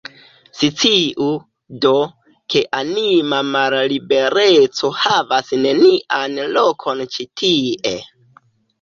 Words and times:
Sciu, 0.59 1.27
do, 1.85 1.91
ke 2.55 2.63
anima 2.79 3.43
mallibereco 3.51 4.93
havas 5.05 5.55
nenian 5.63 6.43
lokon 6.59 7.09
ĉi 7.15 7.33
tie. 7.45 7.99